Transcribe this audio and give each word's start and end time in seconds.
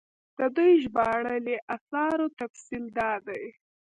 د 0.37 0.39
دوي 0.55 0.73
ژباړلي 0.83 1.55
اثارو 1.75 2.27
تفصيل 2.39 2.83
دا 2.99 3.11
دی 3.27 3.43